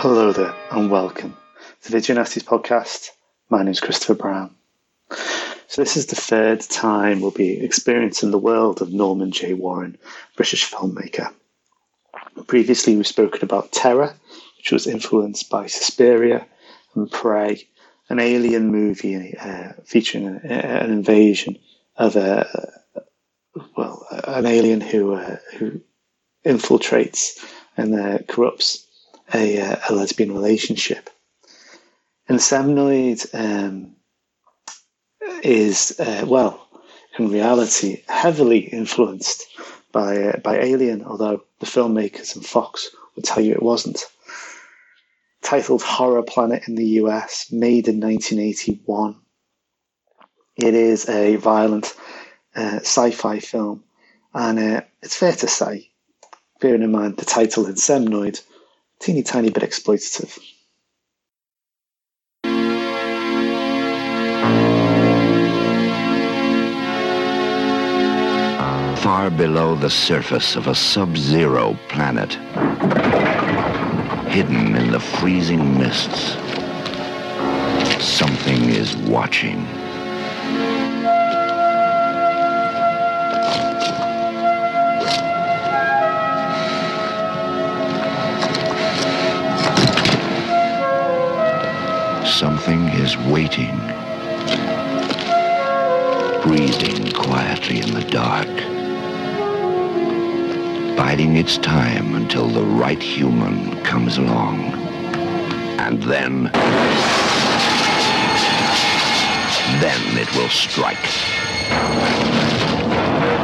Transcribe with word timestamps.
Hello 0.00 0.32
there, 0.32 0.56
and 0.70 0.90
welcome 0.90 1.36
to 1.82 1.92
the 1.92 2.00
Video 2.00 2.16
podcast. 2.24 3.10
My 3.50 3.58
name 3.58 3.72
is 3.72 3.80
Christopher 3.80 4.14
Brown. 4.14 4.54
So, 5.66 5.82
this 5.82 5.98
is 5.98 6.06
the 6.06 6.16
third 6.16 6.62
time 6.62 7.20
we'll 7.20 7.32
be 7.32 7.62
experiencing 7.62 8.30
the 8.30 8.38
world 8.38 8.80
of 8.80 8.94
Norman 8.94 9.30
J. 9.30 9.52
Warren, 9.52 9.98
British 10.36 10.70
filmmaker. 10.70 11.34
Previously, 12.46 12.96
we've 12.96 13.06
spoken 13.06 13.44
about 13.44 13.72
Terror, 13.72 14.14
which 14.56 14.72
was 14.72 14.86
influenced 14.86 15.50
by 15.50 15.66
Suspiria 15.66 16.46
and 16.94 17.12
Prey, 17.12 17.68
an 18.08 18.20
alien 18.20 18.72
movie 18.72 19.36
uh, 19.36 19.74
featuring 19.84 20.28
an, 20.28 20.38
an 20.46 20.90
invasion 20.90 21.58
of 21.96 22.16
a 22.16 22.72
well, 23.76 24.06
an 24.26 24.46
alien 24.46 24.80
who 24.80 25.12
uh, 25.12 25.36
who 25.58 25.82
infiltrates 26.46 27.44
and 27.76 27.94
uh, 27.94 28.16
corrupts 28.26 28.86
a, 29.34 29.60
uh, 29.60 29.76
a 29.88 29.94
lesbian 29.94 30.32
relationship. 30.32 31.10
Inseminoid 32.28 33.26
um, 33.34 33.96
is, 35.42 35.98
uh, 35.98 36.24
well, 36.26 36.66
in 37.18 37.30
reality, 37.30 38.02
heavily 38.08 38.60
influenced 38.60 39.46
by 39.92 40.16
uh, 40.22 40.36
by 40.38 40.58
Alien, 40.58 41.04
although 41.04 41.42
the 41.58 41.66
filmmakers 41.66 42.36
and 42.36 42.46
Fox 42.46 42.90
would 43.14 43.24
tell 43.24 43.42
you 43.42 43.52
it 43.52 43.62
wasn't. 43.62 44.04
Titled 45.42 45.82
Horror 45.82 46.22
Planet 46.22 46.68
in 46.68 46.76
the 46.76 46.86
US, 47.02 47.50
made 47.50 47.88
in 47.88 48.00
1981. 48.00 49.16
It 50.56 50.74
is 50.74 51.08
a 51.08 51.36
violent 51.36 51.94
uh, 52.54 52.80
sci-fi 52.80 53.40
film, 53.40 53.82
and 54.34 54.58
uh, 54.58 54.80
it's 55.02 55.16
fair 55.16 55.32
to 55.32 55.48
say, 55.48 55.90
bearing 56.60 56.82
in 56.82 56.92
mind 56.92 57.16
the 57.16 57.24
title 57.24 57.64
Inseminoid, 57.64 58.40
teeny 59.00 59.22
tiny 59.22 59.50
bit 59.50 59.62
exploitative. 59.62 60.38
Far 69.02 69.30
below 69.30 69.74
the 69.74 69.88
surface 69.88 70.56
of 70.56 70.66
a 70.66 70.74
sub-zero 70.74 71.76
planet, 71.88 72.34
hidden 74.30 74.76
in 74.76 74.90
the 74.92 75.00
freezing 75.00 75.78
mists, 75.78 76.36
something 78.04 78.68
is 78.68 78.94
watching. 78.96 79.66
Waiting, 93.50 93.76
breathing 96.42 97.12
quietly 97.12 97.80
in 97.80 97.92
the 97.94 98.04
dark, 98.10 98.46
biding 100.96 101.36
its 101.36 101.58
time 101.58 102.14
until 102.14 102.48
the 102.48 102.62
right 102.62 103.02
human 103.02 103.82
comes 103.82 104.18
along. 104.18 104.72
And 105.80 106.00
then, 106.04 106.44
then 109.80 110.18
it 110.18 110.32
will 110.36 110.48
strike. 110.48 110.96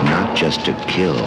Not 0.04 0.36
just 0.36 0.64
to 0.66 0.72
kill, 0.86 1.26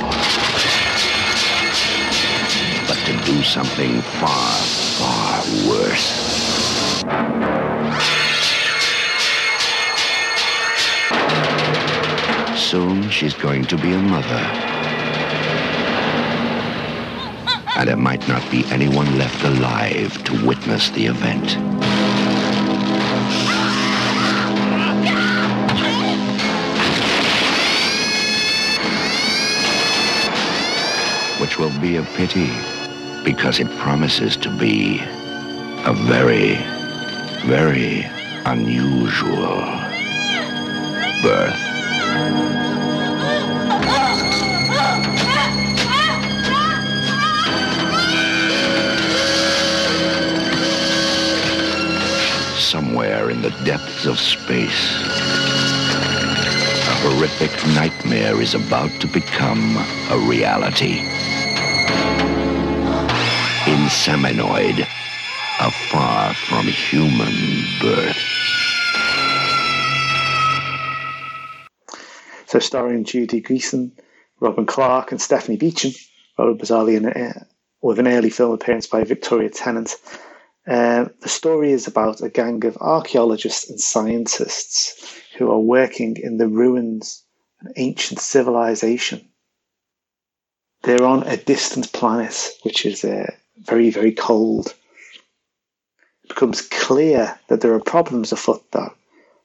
but 2.87 2.97
to 3.05 3.25
do 3.25 3.43
something 3.43 4.01
far, 4.01 4.63
far 4.99 5.43
worse. 5.67 6.28
Soon 12.69 13.09
she's 13.09 13.33
going 13.33 13.65
to 13.65 13.75
be 13.77 13.93
a 13.93 13.97
mother. 13.97 14.43
And 17.75 17.89
there 17.89 17.97
might 17.97 18.27
not 18.27 18.47
be 18.51 18.63
anyone 18.65 19.17
left 19.17 19.43
alive 19.43 20.23
to 20.25 20.45
witness 20.45 20.91
the 20.91 21.07
event. 21.07 21.57
Which 31.41 31.57
will 31.57 31.75
be 31.81 31.95
a 31.95 32.03
pity 32.03 32.51
because 33.23 33.59
it 33.59 33.67
promises 33.79 34.37
to 34.37 34.55
be 34.59 34.99
a 34.99 35.93
very, 36.05 36.53
very 37.47 38.05
unusual 38.45 39.65
birth. 41.23 41.68
Somewhere 52.69 53.31
in 53.31 53.41
the 53.41 53.49
depths 53.65 54.05
of 54.05 54.19
space, 54.19 54.93
a 56.85 56.95
horrific 57.01 57.49
nightmare 57.73 58.39
is 58.39 58.53
about 58.53 58.91
to 59.01 59.07
become 59.07 59.75
a 60.11 60.17
reality. 60.29 60.99
Inseminoid, 63.65 64.81
a 64.81 65.71
far 65.89 66.35
from 66.35 66.67
human 66.67 67.33
birth. 67.81 68.15
So, 72.45 72.59
starring 72.59 73.03
Judy 73.03 73.41
Geeson, 73.41 73.93
Robin 74.39 74.67
Clarke, 74.67 75.11
and 75.11 75.19
Stephanie 75.19 75.57
Beacham, 75.57 75.95
rather 76.37 76.53
bizarrely, 76.53 76.97
in 76.97 77.05
a, 77.07 77.47
with 77.81 77.97
an 77.97 78.07
early 78.07 78.29
film 78.29 78.51
appearance 78.51 78.85
by 78.85 79.03
Victoria 79.03 79.49
Tennant. 79.49 79.95
Uh, 80.69 81.09
the 81.21 81.29
story 81.29 81.71
is 81.71 81.87
about 81.87 82.21
a 82.21 82.29
gang 82.29 82.63
of 82.63 82.77
archaeologists 82.77 83.71
and 83.71 83.81
scientists 83.81 85.19
who 85.35 85.49
are 85.49 85.59
working 85.59 86.15
in 86.15 86.37
the 86.37 86.47
ruins 86.47 87.23
of 87.59 87.67
an 87.67 87.73
ancient 87.77 88.19
civilization. 88.19 89.27
They're 90.83 91.03
on 91.03 91.23
a 91.23 91.37
distant 91.37 91.91
planet, 91.91 92.51
which 92.61 92.85
is 92.85 93.03
uh, 93.03 93.31
very, 93.57 93.89
very 93.89 94.11
cold. 94.11 94.75
It 96.23 96.29
becomes 96.29 96.61
clear 96.61 97.39
that 97.47 97.61
there 97.61 97.73
are 97.73 97.79
problems 97.79 98.31
afoot, 98.31 98.63
though. 98.71 98.93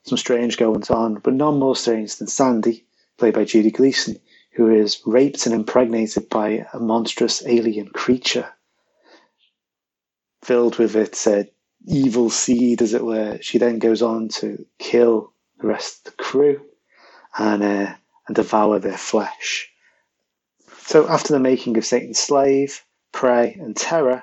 Some 0.02 0.18
strange 0.18 0.58
goings 0.58 0.90
on, 0.90 1.14
but 1.14 1.32
none 1.32 1.58
more 1.58 1.74
strange 1.74 2.16
than 2.16 2.28
Sandy, 2.28 2.84
played 3.16 3.32
by 3.32 3.44
Judy 3.44 3.70
Geeson, 3.70 4.20
who 4.52 4.68
is 4.68 5.00
raped 5.06 5.46
and 5.46 5.54
impregnated 5.54 6.28
by 6.28 6.66
a 6.74 6.78
monstrous 6.78 7.42
alien 7.46 7.88
creature. 7.88 8.52
Filled 10.44 10.78
with 10.78 10.94
its 10.94 11.26
uh, 11.26 11.44
evil 11.86 12.30
seed, 12.30 12.82
as 12.82 12.92
it 12.92 13.04
were, 13.04 13.38
she 13.40 13.58
then 13.58 13.78
goes 13.78 14.02
on 14.02 14.28
to 14.28 14.66
kill 14.78 15.32
the 15.58 15.66
rest 15.66 16.06
of 16.06 16.16
the 16.16 16.22
crew 16.22 16.60
and, 17.38 17.62
uh, 17.62 17.94
and 18.26 18.36
devour 18.36 18.78
their 18.78 18.98
flesh. 18.98 19.70
So, 20.78 21.08
after 21.08 21.32
the 21.32 21.40
making 21.40 21.78
of 21.78 21.86
Satan's 21.86 22.18
Slave, 22.18 22.84
Prey, 23.10 23.54
and 23.54 23.74
Terror, 23.74 24.22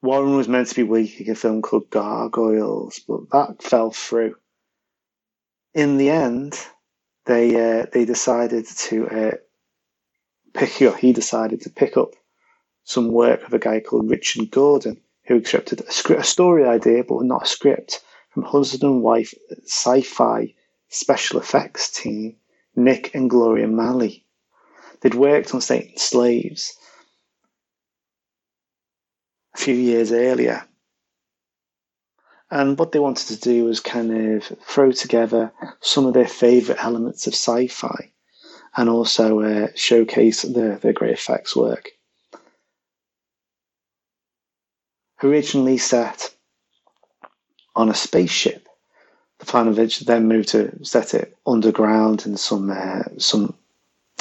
Warren 0.00 0.36
was 0.36 0.48
meant 0.48 0.68
to 0.68 0.74
be 0.74 0.84
making 0.84 1.30
a 1.30 1.34
film 1.34 1.62
called 1.62 1.90
Gargoyles, 1.90 3.00
but 3.08 3.30
that 3.30 3.62
fell 3.62 3.90
through. 3.90 4.36
In 5.72 5.96
the 5.96 6.10
end, 6.10 6.56
they 7.26 7.80
uh, 7.80 7.86
they 7.92 8.04
decided 8.04 8.66
to 8.66 9.08
uh, 9.08 9.36
pick 10.52 10.82
up. 10.82 10.98
He 10.98 11.12
decided 11.12 11.62
to 11.62 11.70
pick 11.70 11.96
up 11.96 12.10
some 12.84 13.08
work 13.08 13.42
of 13.46 13.52
a 13.52 13.58
guy 13.58 13.80
called 13.80 14.10
Richard 14.10 14.50
Gordon, 14.50 15.00
who 15.26 15.36
accepted 15.36 15.80
a, 15.80 15.90
script, 15.90 16.20
a 16.20 16.24
story 16.24 16.64
idea, 16.64 17.02
but 17.02 17.22
not 17.22 17.44
a 17.44 17.46
script, 17.46 18.02
from 18.30 18.42
husband 18.42 18.82
and 18.82 19.02
wife 19.02 19.34
sci-fi 19.64 20.54
special 20.88 21.40
effects 21.40 21.90
team 21.90 22.36
Nick 22.76 23.14
and 23.14 23.30
Gloria 23.30 23.66
Maley. 23.66 24.24
They'd 25.00 25.14
worked 25.14 25.54
on 25.54 25.60
Satan's 25.60 26.02
Slaves 26.02 26.76
a 29.54 29.58
few 29.58 29.74
years 29.74 30.12
earlier. 30.12 30.64
And 32.50 32.78
what 32.78 32.92
they 32.92 32.98
wanted 32.98 33.28
to 33.28 33.40
do 33.40 33.64
was 33.64 33.80
kind 33.80 34.36
of 34.36 34.44
throw 34.66 34.92
together 34.92 35.52
some 35.80 36.06
of 36.06 36.14
their 36.14 36.28
favourite 36.28 36.82
elements 36.82 37.26
of 37.26 37.34
sci 37.34 37.68
fi 37.68 38.12
and 38.76 38.88
also 38.88 39.40
uh, 39.40 39.68
showcase 39.74 40.42
their, 40.42 40.76
their 40.76 40.92
great 40.92 41.12
effects 41.12 41.56
work. 41.56 41.90
Originally 45.24 45.78
set 45.78 46.34
on 47.74 47.88
a 47.88 47.94
spaceship, 47.94 48.68
the 49.38 49.72
which 49.72 50.00
then 50.00 50.28
moved 50.28 50.50
to 50.50 50.84
set 50.84 51.14
it 51.14 51.34
underground 51.46 52.26
in 52.26 52.36
some 52.36 52.70
uh, 52.70 53.04
some 53.16 53.54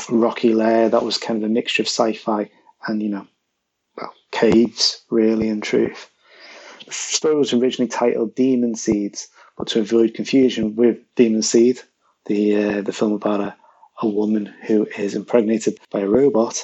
rocky 0.10 0.54
layer 0.54 0.88
that 0.88 1.04
was 1.04 1.18
kind 1.18 1.44
of 1.44 1.50
a 1.50 1.54
mixture 1.54 1.84
of 1.84 1.88
sci-fi 1.88 2.50
and 2.88 3.04
you 3.04 3.10
know 3.10 3.28
well 3.98 4.14
caves 4.32 5.04
really 5.10 5.50
in 5.50 5.60
truth. 5.60 6.10
The 6.86 6.94
story 6.94 7.36
was 7.36 7.52
originally 7.52 7.90
titled 7.90 8.34
demon 8.34 8.76
seeds 8.76 9.28
but 9.58 9.68
to 9.68 9.82
avoid 9.82 10.14
confusion 10.14 10.78
with 10.78 11.00
demon 11.16 11.42
seed 11.42 11.82
the 12.28 12.56
uh, 12.56 12.82
the 12.82 12.94
film 12.94 13.12
about 13.12 13.42
a, 13.42 13.56
a 14.02 14.08
woman 14.08 14.46
who 14.68 14.88
is 14.98 15.16
impregnated 15.16 15.78
by 15.92 16.00
a 16.00 16.08
robot 16.08 16.64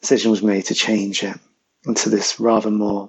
decision 0.00 0.32
was 0.32 0.42
made 0.42 0.64
to 0.64 0.74
change 0.74 1.22
it 1.22 1.38
into 1.86 2.08
this 2.08 2.40
rather 2.40 2.72
more 2.72 3.08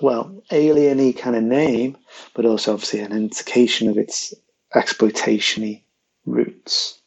well 0.00 0.42
alien 0.50 1.12
kind 1.12 1.36
of 1.36 1.42
name 1.42 1.96
but 2.34 2.44
also 2.44 2.72
obviously 2.72 3.00
an 3.00 3.12
indication 3.12 3.88
of 3.88 3.98
its 3.98 4.34
exploitationy 4.74 5.82
roots. 6.26 7.00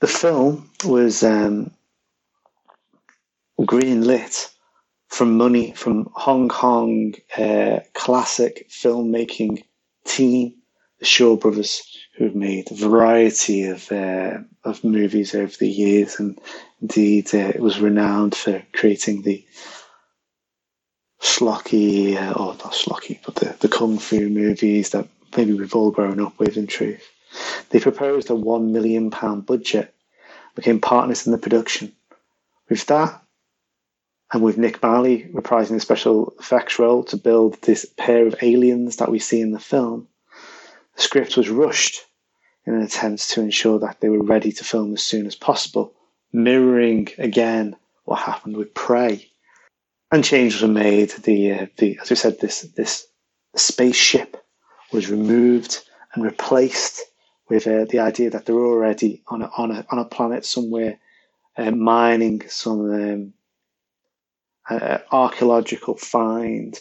The 0.00 0.06
film 0.06 0.70
was 0.84 1.22
um, 1.22 1.72
green 3.64 4.02
lit 4.02 4.50
from 5.08 5.36
money 5.36 5.72
from 5.72 6.08
Hong 6.14 6.48
Kong 6.48 7.14
uh, 7.36 7.80
classic 7.94 8.68
filmmaking 8.70 9.62
team, 10.04 10.54
the 10.98 11.04
Shaw 11.04 11.36
Brothers, 11.36 11.82
who 12.16 12.24
have 12.24 12.34
made 12.34 12.70
a 12.70 12.74
variety 12.74 13.64
of 13.64 13.90
uh, 13.92 14.38
of 14.64 14.84
movies 14.84 15.34
over 15.34 15.52
the 15.58 15.68
years, 15.68 16.18
and 16.18 16.40
indeed 16.80 17.34
uh, 17.34 17.38
it 17.54 17.60
was 17.60 17.80
renowned 17.80 18.34
for 18.34 18.62
creating 18.72 19.22
the 19.22 19.44
schlocky, 21.22 22.16
uh, 22.16 22.32
or 22.32 22.54
not 22.54 22.72
schlocky, 22.72 23.18
but 23.24 23.36
the, 23.36 23.56
the 23.60 23.68
kung 23.68 23.98
fu 23.98 24.28
movies 24.28 24.90
that 24.90 25.08
maybe 25.36 25.54
we've 25.54 25.74
all 25.74 25.90
grown 25.90 26.20
up 26.20 26.38
with. 26.38 26.56
In 26.56 26.66
truth, 26.66 27.08
they 27.70 27.80
proposed 27.80 28.28
a 28.28 28.34
one 28.34 28.72
million 28.72 29.10
pound 29.10 29.46
budget, 29.46 29.94
became 30.54 30.80
partners 30.80 31.26
in 31.26 31.32
the 31.32 31.38
production. 31.38 31.92
With 32.68 32.86
that, 32.86 33.22
and 34.32 34.42
with 34.42 34.58
Nick 34.58 34.80
Maley 34.80 35.30
reprising 35.32 35.70
the 35.70 35.80
special 35.80 36.34
effects 36.40 36.78
role 36.78 37.04
to 37.04 37.16
build 37.16 37.60
this 37.62 37.86
pair 37.96 38.26
of 38.26 38.36
aliens 38.42 38.96
that 38.96 39.10
we 39.10 39.18
see 39.18 39.40
in 39.40 39.52
the 39.52 39.60
film, 39.60 40.08
the 40.96 41.02
script 41.02 41.36
was 41.36 41.50
rushed 41.50 42.00
in 42.66 42.74
an 42.74 42.82
attempt 42.82 43.28
to 43.30 43.40
ensure 43.40 43.78
that 43.78 44.00
they 44.00 44.08
were 44.08 44.22
ready 44.22 44.50
to 44.52 44.64
film 44.64 44.94
as 44.94 45.02
soon 45.02 45.26
as 45.26 45.34
possible, 45.34 45.94
mirroring 46.32 47.08
again 47.18 47.76
what 48.04 48.20
happened 48.20 48.56
with 48.56 48.74
Prey. 48.74 49.31
And 50.12 50.22
changes 50.22 50.60
were 50.60 50.68
made. 50.68 51.10
The, 51.10 51.52
uh, 51.52 51.66
the 51.78 51.98
as 52.02 52.10
we 52.10 52.16
said, 52.16 52.38
this 52.38 52.60
this 52.76 53.06
spaceship 53.56 54.36
was 54.92 55.10
removed 55.10 55.78
and 56.12 56.22
replaced 56.22 57.00
with 57.48 57.66
uh, 57.66 57.86
the 57.88 58.00
idea 58.00 58.30
that 58.30 58.44
they're 58.44 58.54
already 58.54 59.22
on 59.26 59.42
a, 59.42 59.50
on 59.56 59.70
a, 59.70 59.86
on 59.90 59.98
a 59.98 60.04
planet 60.04 60.44
somewhere 60.44 60.98
uh, 61.56 61.70
mining 61.70 62.42
some 62.48 62.90
um, 62.92 63.32
uh, 64.68 64.98
archaeological 65.10 65.96
find. 65.96 66.78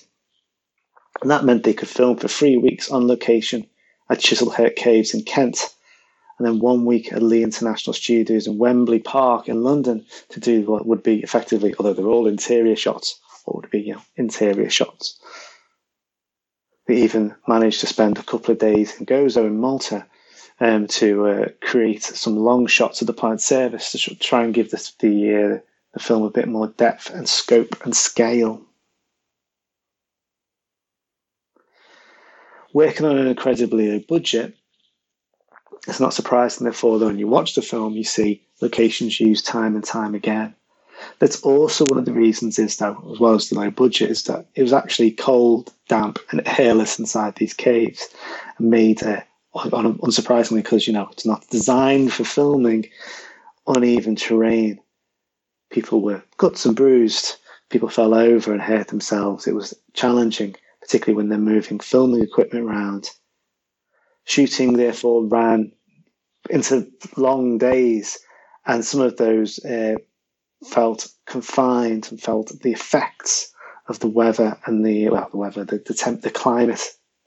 And 1.22 1.32
that 1.32 1.46
meant 1.46 1.64
they 1.64 1.74
could 1.74 1.90
film 1.90 2.18
for 2.18 2.28
three 2.28 2.58
weeks 2.58 2.92
on 2.92 3.08
location 3.08 3.68
at 4.10 4.20
Chislehurst 4.20 4.76
Caves 4.76 5.14
in 5.14 5.24
Kent, 5.24 5.74
and 6.42 6.56
then 6.56 6.60
one 6.60 6.86
week 6.86 7.14
at 7.14 7.22
Lee 7.22 7.44
International 7.44 7.94
Studios 7.94 8.48
in 8.48 8.58
Wembley 8.58 8.98
Park 8.98 9.48
in 9.48 9.62
London 9.62 10.04
to 10.30 10.40
do 10.40 10.64
what 10.64 10.88
would 10.88 11.04
be 11.04 11.22
effectively, 11.22 11.76
although 11.78 11.94
they're 11.94 12.08
all 12.08 12.26
interior 12.26 12.76
shots, 12.76 13.20
what 13.46 13.58
would 13.58 13.70
be 13.70 13.82
you 13.82 13.94
know, 13.94 14.02
interior 14.16 14.72
shots. 14.72 15.20
They 16.88 17.04
even 17.04 17.36
managed 17.48 17.82
to 17.82 17.86
spend 17.86 18.18
a 18.18 18.24
couple 18.24 18.52
of 18.52 18.58
days 18.58 19.00
in 19.00 19.06
Gozo 19.06 19.46
in 19.46 19.60
Malta 19.60 20.08
um, 20.60 20.88
to 20.88 21.28
uh, 21.28 21.46
create 21.62 22.02
some 22.02 22.38
long 22.38 22.66
shots 22.66 23.02
of 23.02 23.08
the 23.08 23.14
planet 23.14 23.42
Service 23.42 23.92
to 23.92 24.16
try 24.16 24.44
and 24.44 24.52
give 24.52 24.72
the 24.72 24.78
uh, 24.80 25.60
the 25.94 26.00
film 26.00 26.24
a 26.24 26.32
bit 26.32 26.48
more 26.48 26.70
depth 26.70 27.12
and 27.12 27.30
scope 27.30 27.86
and 27.86 27.96
scale. 27.96 28.64
Working 32.74 33.06
on 33.06 33.20
an 33.20 33.28
incredibly 33.28 33.92
low 33.92 34.00
budget, 34.10 34.56
it's 35.88 36.00
not 36.00 36.14
surprising, 36.14 36.66
therefore, 36.66 37.00
that 37.00 37.06
when 37.06 37.20
you 37.20 37.28
watch 37.28 37.56
the 37.56 37.62
film, 37.62 37.94
you 37.94 38.04
see 38.04 38.42
locations 38.62 39.20
used 39.20 39.46
time 39.46 39.76
and 39.76 39.84
time 39.84 40.14
again. 40.14 40.56
That's 41.20 41.42
also 41.42 41.86
one 41.86 41.98
of 41.98 42.06
the 42.06 42.14
reasons 42.14 42.60
is 42.60 42.78
that, 42.78 42.96
as 43.12 43.20
well 43.20 43.34
as 43.34 43.50
the 43.50 43.60
low 43.60 43.72
budget, 43.72 44.12
is 44.12 44.24
that 44.24 44.46
it 44.54 44.62
was 44.62 44.74
actually 44.74 45.12
cold, 45.12 45.74
damp, 45.88 46.20
and 46.30 46.48
airless 46.60 47.00
inside 47.00 47.36
these 47.36 47.56
caves, 47.56 48.08
and 48.58 48.70
made 48.70 49.02
uh, 49.02 49.22
unsurprisingly 49.56 50.62
because 50.62 50.86
you 50.86 50.94
know 50.94 51.10
it's 51.12 51.26
not 51.26 51.48
designed 51.50 52.14
for 52.14 52.24
filming 52.24 52.88
uneven 53.68 54.16
terrain. 54.16 54.80
People 55.72 56.02
were 56.02 56.24
cuts 56.38 56.66
and 56.66 56.76
bruised. 56.76 57.38
People 57.70 57.90
fell 57.90 58.14
over 58.14 58.52
and 58.52 58.62
hurt 58.62 58.90
themselves. 58.90 59.48
It 59.48 59.56
was 59.56 59.74
challenging, 59.94 60.56
particularly 60.82 61.16
when 61.16 61.30
they're 61.30 61.40
moving 61.40 61.80
filming 61.80 62.22
equipment 62.22 62.66
around. 62.66 63.10
Shooting 64.24 64.74
therefore 64.74 65.26
ran 65.26 65.72
into 66.50 66.88
long 67.18 67.58
days, 67.58 68.20
and 68.66 68.86
some 68.86 69.02
of 69.02 69.18
those 69.18 69.64
uh, 69.66 69.96
felt 70.66 71.08
confined 71.26 72.08
and 72.12 72.22
felt 72.22 72.52
the 72.62 72.72
effects 72.72 73.52
of 73.88 74.00
the 74.00 74.08
weather 74.08 74.58
and 74.66 74.86
the 74.86 75.10
well, 75.10 75.28
the 75.32 75.38
weather, 75.38 75.64
the 75.64 75.82
the, 75.86 75.94
temp, 75.94 76.22
the 76.22 76.30
climate 76.30 76.82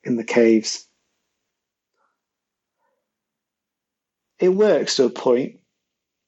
in 0.05 0.17
the 0.17 0.25
caves. 0.25 0.87
It 4.39 4.51
works 4.51 4.96
to 4.96 5.05
a 5.05 5.10
point. 5.10 5.60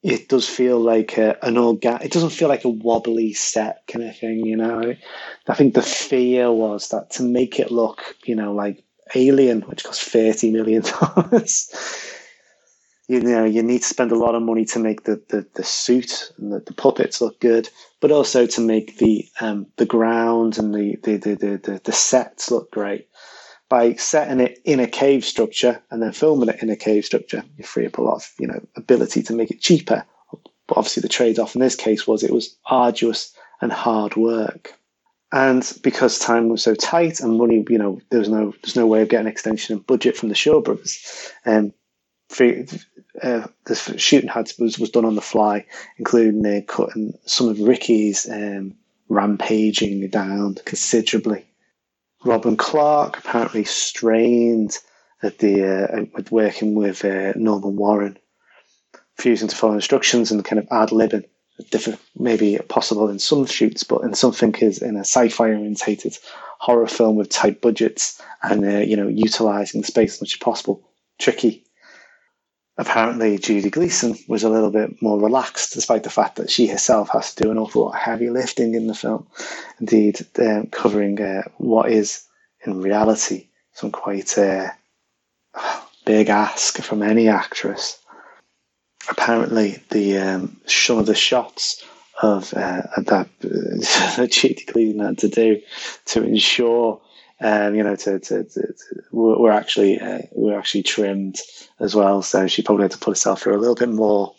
It 0.02 0.28
does 0.28 0.48
feel 0.48 0.78
like 0.78 1.18
a, 1.18 1.36
an 1.44 1.56
organ. 1.56 1.98
It 2.02 2.12
doesn't 2.12 2.30
feel 2.30 2.48
like 2.48 2.64
a 2.64 2.68
wobbly 2.68 3.32
set 3.32 3.82
kind 3.88 4.04
of 4.04 4.16
thing, 4.16 4.46
you 4.46 4.56
know. 4.56 4.94
I 5.48 5.54
think 5.54 5.74
the 5.74 5.82
fear 5.82 6.52
was 6.52 6.88
that 6.90 7.10
to 7.12 7.24
make 7.24 7.58
it 7.58 7.72
look, 7.72 8.14
you 8.24 8.36
know, 8.36 8.52
like 8.52 8.84
Alien, 9.14 9.62
which 9.62 9.84
cost 9.84 10.02
thirty 10.02 10.50
million 10.50 10.82
dollars 10.82 11.70
you 13.08 13.20
know 13.20 13.44
you 13.44 13.62
need 13.62 13.82
to 13.82 13.88
spend 13.88 14.10
a 14.12 14.18
lot 14.18 14.34
of 14.34 14.42
money 14.42 14.64
to 14.64 14.78
make 14.78 15.04
the 15.04 15.22
the, 15.28 15.46
the 15.54 15.64
suit 15.64 16.32
and 16.38 16.52
the, 16.52 16.60
the 16.60 16.74
puppets 16.74 17.20
look 17.20 17.40
good, 17.40 17.68
but 18.00 18.10
also 18.10 18.46
to 18.46 18.60
make 18.60 18.98
the 18.98 19.28
um, 19.40 19.66
the 19.76 19.86
ground 19.86 20.58
and 20.58 20.74
the 20.74 20.96
the, 21.02 21.16
the 21.16 21.34
the 21.34 21.80
the 21.84 21.92
sets 21.92 22.50
look 22.50 22.70
great. 22.70 23.08
By 23.68 23.94
setting 23.94 24.38
it 24.38 24.60
in 24.64 24.78
a 24.78 24.86
cave 24.86 25.24
structure 25.24 25.82
and 25.90 26.00
then 26.00 26.12
filming 26.12 26.48
it 26.48 26.62
in 26.62 26.70
a 26.70 26.76
cave 26.76 27.04
structure, 27.04 27.42
you 27.56 27.64
free 27.64 27.86
up 27.86 27.98
a 27.98 28.02
lot 28.02 28.16
of 28.16 28.30
you 28.38 28.46
know 28.46 28.60
ability 28.76 29.22
to 29.24 29.34
make 29.34 29.50
it 29.50 29.60
cheaper. 29.60 30.04
But 30.68 30.78
obviously, 30.78 31.00
the 31.02 31.08
trade 31.08 31.38
off 31.38 31.54
in 31.54 31.60
this 31.60 31.76
case 31.76 32.06
was 32.06 32.22
it 32.22 32.32
was 32.32 32.56
arduous 32.66 33.32
and 33.60 33.72
hard 33.72 34.16
work. 34.16 34.74
And 35.32 35.70
because 35.82 36.18
time 36.18 36.48
was 36.48 36.62
so 36.62 36.74
tight 36.74 37.20
and 37.20 37.36
money, 37.36 37.64
you 37.68 37.78
know, 37.78 38.00
there 38.10 38.20
was 38.20 38.28
no 38.28 38.54
there's 38.62 38.76
no 38.76 38.86
way 38.86 39.02
of 39.02 39.08
getting 39.08 39.26
extension 39.26 39.74
of 39.74 39.86
budget 39.86 40.16
from 40.16 40.28
the 40.28 40.34
Shaw 40.34 40.60
brothers. 40.60 41.32
Um, 41.44 41.72
uh, 43.22 43.46
the 43.64 43.94
shooting 43.96 44.28
had 44.28 44.52
was, 44.58 44.78
was 44.78 44.90
done 44.90 45.04
on 45.04 45.14
the 45.14 45.20
fly, 45.20 45.64
including 45.98 46.44
uh, 46.46 46.60
cutting 46.66 47.14
some 47.24 47.48
of 47.48 47.60
Ricky's 47.60 48.28
um, 48.28 48.74
rampaging 49.08 50.08
down 50.08 50.56
considerably. 50.64 51.46
Robin 52.24 52.56
Clarke 52.56 53.18
apparently 53.18 53.64
strained 53.64 54.78
at 55.22 55.38
the 55.38 55.64
uh, 55.64 56.04
with 56.14 56.30
working 56.30 56.74
with 56.74 57.04
uh, 57.04 57.32
Norman 57.36 57.76
Warren, 57.76 58.18
refusing 59.16 59.48
to 59.48 59.56
follow 59.56 59.74
instructions 59.74 60.30
and 60.30 60.44
kind 60.44 60.58
of 60.58 60.68
ad 60.70 60.90
libbing. 60.90 61.24
Different, 61.70 62.00
maybe 62.14 62.58
possible 62.68 63.08
in 63.08 63.18
some 63.18 63.46
shoots, 63.46 63.82
but 63.82 64.02
in 64.02 64.14
something 64.14 64.54
is 64.56 64.82
in 64.82 64.96
a 64.96 65.00
sci-fi 65.00 65.48
orientated 65.48 66.18
horror 66.58 66.86
film 66.86 67.16
with 67.16 67.30
tight 67.30 67.60
budgets 67.62 68.20
and 68.42 68.64
uh, 68.64 68.78
you 68.78 68.96
know 68.96 69.08
utilizing 69.08 69.82
space 69.82 70.14
as 70.14 70.20
much 70.20 70.34
as 70.34 70.38
possible. 70.38 70.82
Tricky 71.18 71.66
apparently 72.78 73.38
Judy 73.38 73.70
Geeson 73.70 74.28
was 74.28 74.44
a 74.44 74.50
little 74.50 74.70
bit 74.70 75.00
more 75.00 75.20
relaxed, 75.20 75.72
despite 75.72 76.02
the 76.02 76.10
fact 76.10 76.36
that 76.36 76.50
she 76.50 76.66
herself 76.66 77.08
has 77.10 77.34
to 77.34 77.44
do 77.44 77.50
an 77.50 77.58
awful 77.58 77.84
lot 77.84 77.94
of 77.94 78.00
heavy 78.00 78.30
lifting 78.30 78.74
in 78.74 78.86
the 78.86 78.94
film. 78.94 79.26
Indeed, 79.80 80.26
um, 80.38 80.66
covering 80.66 81.20
uh, 81.20 81.42
what 81.56 81.90
is 81.90 82.24
in 82.64 82.80
reality 82.80 83.48
some 83.72 83.90
quite 83.90 84.36
uh, 84.38 84.70
big 86.04 86.28
ask 86.28 86.78
from 86.78 87.02
any 87.02 87.28
actress. 87.28 87.98
Apparently 89.08 89.82
the 89.90 90.18
um, 90.18 90.60
some 90.66 90.98
of 90.98 91.06
the 91.06 91.14
shots 91.14 91.84
of 92.22 92.52
uh, 92.54 92.82
that 92.98 93.28
uh, 93.44 94.26
Judy 94.26 94.64
Geeson 94.66 95.04
had 95.04 95.18
to 95.18 95.28
do 95.28 95.60
to 96.06 96.22
ensure 96.24 97.00
um, 97.40 97.74
you 97.74 97.82
know, 97.82 97.96
to, 97.96 98.18
to, 98.18 98.44
to, 98.44 98.60
to 98.60 99.02
we're 99.12 99.50
actually 99.50 100.00
uh, 100.00 100.20
we're 100.32 100.58
actually 100.58 100.82
trimmed 100.82 101.38
as 101.80 101.94
well. 101.94 102.22
So 102.22 102.46
she 102.46 102.62
probably 102.62 102.84
had 102.84 102.92
to 102.92 102.98
put 102.98 103.10
herself 103.10 103.42
through 103.42 103.56
a 103.56 103.60
little 103.60 103.74
bit 103.74 103.90
more 103.90 104.34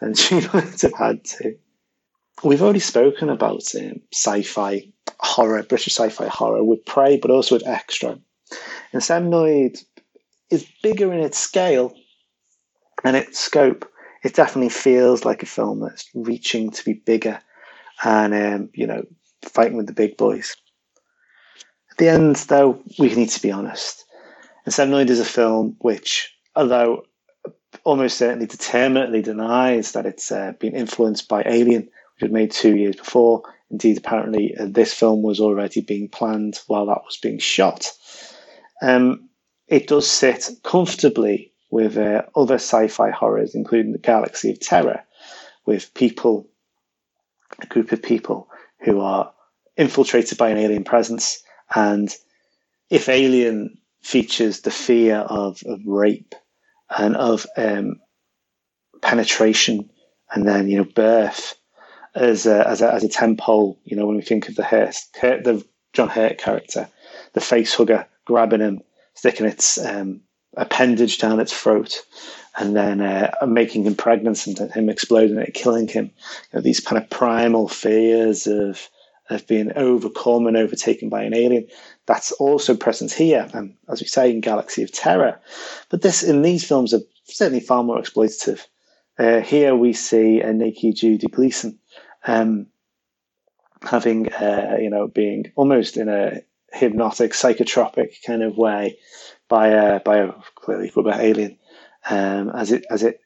than 0.00 0.14
she 0.14 0.34
might 0.52 0.80
have 0.82 0.94
had 0.94 1.24
to. 1.24 1.56
We've 2.44 2.62
already 2.62 2.80
spoken 2.80 3.30
about 3.30 3.62
um, 3.76 4.00
sci-fi 4.12 4.92
horror, 5.20 5.62
British 5.62 5.94
sci-fi 5.94 6.26
horror 6.26 6.64
with 6.64 6.84
Prey, 6.84 7.16
but 7.16 7.30
also 7.30 7.54
with 7.54 7.64
Xtro. 7.64 8.20
And 8.92 9.00
Semnoid 9.00 9.82
is 10.50 10.66
bigger 10.82 11.12
in 11.12 11.20
its 11.20 11.38
scale 11.38 11.94
and 13.04 13.16
its 13.16 13.38
scope. 13.38 13.88
It 14.22 14.34
definitely 14.34 14.68
feels 14.68 15.24
like 15.24 15.42
a 15.42 15.46
film 15.46 15.80
that's 15.80 16.08
reaching 16.14 16.70
to 16.70 16.84
be 16.84 16.94
bigger 16.94 17.40
and 18.04 18.34
um, 18.34 18.70
you 18.74 18.86
know 18.86 19.04
fighting 19.42 19.76
with 19.76 19.86
the 19.86 19.92
big 19.92 20.16
boys. 20.16 20.56
At 21.90 21.98
the 21.98 22.08
end, 22.08 22.36
though, 22.36 22.80
we 22.98 23.14
need 23.14 23.28
to 23.30 23.42
be 23.42 23.50
honest. 23.50 24.04
Inseminoid 24.66 25.10
is 25.10 25.20
a 25.20 25.24
film 25.24 25.76
which, 25.80 26.34
although 26.54 27.04
almost 27.84 28.16
certainly 28.16 28.46
determinately 28.46 29.22
denies 29.22 29.92
that 29.92 30.06
it's 30.06 30.30
uh, 30.30 30.52
been 30.58 30.74
influenced 30.74 31.28
by 31.28 31.42
Alien, 31.44 31.82
which 31.82 32.22
was 32.22 32.30
made 32.30 32.50
two 32.50 32.76
years 32.76 32.96
before. 32.96 33.42
Indeed, 33.70 33.98
apparently, 33.98 34.56
uh, 34.56 34.66
this 34.68 34.94
film 34.94 35.22
was 35.22 35.40
already 35.40 35.80
being 35.80 36.08
planned 36.08 36.60
while 36.66 36.86
that 36.86 37.02
was 37.04 37.16
being 37.16 37.38
shot. 37.38 37.90
Um, 38.82 39.28
it 39.66 39.88
does 39.88 40.08
sit 40.08 40.48
comfortably 40.62 41.51
with 41.72 41.96
uh, 41.96 42.22
other 42.36 42.56
sci 42.56 42.86
fi 42.86 43.10
horrors, 43.10 43.54
including 43.54 43.92
the 43.92 43.98
Galaxy 43.98 44.50
of 44.50 44.60
Terror, 44.60 45.02
with 45.64 45.94
people, 45.94 46.46
a 47.60 47.66
group 47.66 47.92
of 47.92 48.02
people 48.02 48.48
who 48.84 49.00
are 49.00 49.32
infiltrated 49.78 50.36
by 50.36 50.50
an 50.50 50.58
alien 50.58 50.84
presence. 50.84 51.42
And 51.74 52.14
if 52.90 53.08
Alien 53.08 53.78
features 54.02 54.60
the 54.60 54.70
fear 54.70 55.16
of, 55.16 55.62
of 55.64 55.80
rape 55.86 56.34
and 56.90 57.16
of 57.16 57.46
um, 57.56 58.00
penetration 59.00 59.88
and 60.30 60.46
then, 60.46 60.68
you 60.68 60.76
know, 60.76 60.84
birth 60.84 61.54
as 62.14 62.44
a, 62.44 62.68
as 62.68 62.82
a, 62.82 62.92
as 62.92 63.02
a 63.02 63.34
you 63.84 63.96
know, 63.96 64.06
when 64.06 64.16
we 64.16 64.22
think 64.22 64.50
of 64.50 64.56
the, 64.56 64.62
Hurt, 64.62 64.94
the 65.22 65.64
John 65.94 66.10
Hurt 66.10 66.36
character, 66.36 66.86
the 67.32 67.40
face 67.40 67.74
hugger 67.74 68.06
grabbing 68.26 68.60
him, 68.60 68.82
sticking 69.14 69.46
its 69.46 69.82
um, 69.82 70.20
appendage 70.56 71.18
down 71.18 71.40
its 71.40 71.52
throat, 71.52 72.02
and 72.58 72.76
then 72.76 73.00
uh, 73.00 73.30
making 73.46 73.84
him 73.84 73.94
pregnant 73.94 74.46
and 74.46 74.70
him 74.72 74.88
exploding 74.88 75.38
it, 75.38 75.54
killing 75.54 75.88
him. 75.88 76.06
You 76.52 76.58
know, 76.58 76.60
these 76.60 76.80
kind 76.80 77.02
of 77.02 77.10
primal 77.10 77.68
fears 77.68 78.46
of 78.46 78.88
have 79.28 79.46
been 79.46 79.72
overcome 79.76 80.46
and 80.46 80.56
overtaken 80.56 81.08
by 81.08 81.22
an 81.22 81.34
alien. 81.34 81.66
That's 82.06 82.32
also 82.32 82.76
present 82.76 83.12
here, 83.12 83.48
and 83.54 83.76
as 83.88 84.00
we 84.00 84.06
say 84.06 84.30
in 84.30 84.40
Galaxy 84.40 84.82
of 84.82 84.92
Terror. 84.92 85.40
But 85.88 86.02
this 86.02 86.22
in 86.22 86.42
these 86.42 86.64
films 86.64 86.92
are 86.92 87.00
certainly 87.24 87.60
far 87.60 87.82
more 87.82 88.00
exploitative. 88.00 88.60
Uh, 89.18 89.40
here 89.40 89.74
we 89.74 89.92
see 89.92 90.40
a 90.40 90.52
naked 90.52 90.96
Judy 90.96 91.26
Geeson 91.28 91.78
um, 92.26 92.66
having, 93.82 94.32
uh, 94.32 94.76
you 94.80 94.90
know, 94.90 95.06
being 95.06 95.52
almost 95.54 95.96
in 95.96 96.08
a 96.08 96.40
hypnotic, 96.72 97.32
psychotropic 97.32 98.14
kind 98.26 98.42
of 98.42 98.56
way 98.56 98.98
by 99.52 99.68
a 99.68 100.00
by 100.00 100.16
a 100.18 100.32
clearly 100.54 100.90
rubber 100.96 101.14
alien 101.14 101.58
um, 102.08 102.50
as 102.50 102.72
it 102.72 102.84
as 102.88 103.02
it 103.02 103.20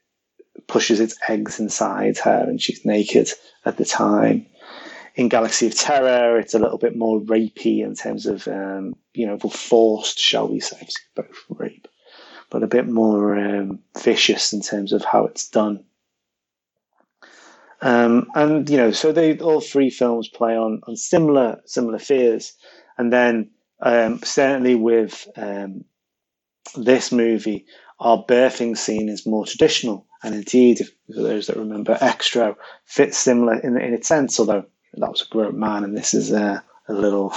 pushes 0.67 0.99
its 0.99 1.17
eggs 1.29 1.59
inside 1.59 2.17
her, 2.17 2.45
and 2.47 2.61
she's 2.61 2.85
naked 2.85 3.29
at 3.65 3.77
the 3.77 3.85
time 3.85 4.45
in 5.17 5.29
Galaxy 5.29 5.65
of 5.65 5.75
Terror, 5.75 6.39
it's 6.39 6.53
a 6.53 6.59
little 6.59 6.77
bit 6.77 6.95
more 6.95 7.19
rapey 7.19 7.83
in 7.83 7.95
terms 7.95 8.27
of, 8.27 8.47
um, 8.47 8.95
you 9.15 9.25
know, 9.25 9.39
forced, 9.39 10.19
shall 10.19 10.47
we 10.47 10.59
say, 10.59 10.87
both 11.15 11.43
rape, 11.49 11.87
but 12.51 12.61
a 12.61 12.67
bit 12.67 12.87
more 12.87 13.35
um, 13.35 13.79
vicious 13.99 14.53
in 14.53 14.61
terms 14.61 14.93
of 14.93 15.03
how 15.03 15.25
it's 15.25 15.49
done. 15.49 15.83
Um, 17.81 18.29
and 18.35 18.69
you 18.69 18.77
know, 18.77 18.91
so 18.91 19.11
they 19.11 19.37
all 19.39 19.61
three 19.61 19.89
films 19.89 20.27
play 20.27 20.55
on 20.55 20.81
on 20.87 20.95
similar 20.95 21.61
similar 21.65 21.99
fears, 21.99 22.53
and 22.97 23.13
then 23.13 23.51
um, 23.81 24.19
certainly 24.23 24.73
with 24.73 25.27
um, 25.35 25.83
this 26.75 27.11
movie, 27.11 27.65
our 27.99 28.23
birthing 28.23 28.77
scene 28.77 29.09
is 29.09 29.25
more 29.25 29.45
traditional, 29.45 30.05
and 30.23 30.35
indeed, 30.35 30.81
if, 30.81 30.91
for 31.13 31.21
those 31.21 31.47
that 31.47 31.57
remember, 31.57 31.95
Xtro 31.95 32.55
fits 32.85 33.17
similar 33.17 33.55
in 33.59 33.79
in 33.79 33.93
its 33.93 34.07
sense, 34.07 34.39
although 34.39 34.65
that 34.93 35.11
was 35.11 35.21
a 35.21 35.31
grown 35.31 35.59
man, 35.59 35.83
and 35.83 35.97
this 35.97 36.13
is 36.13 36.31
a, 36.31 36.63
a 36.87 36.93
little 36.93 37.33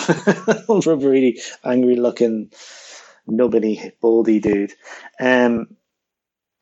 rubbery, 0.86 1.40
angry 1.64 1.96
looking, 1.96 2.50
nubbiny, 3.28 3.92
baldy 4.00 4.40
dude. 4.40 4.72
Um, 5.18 5.76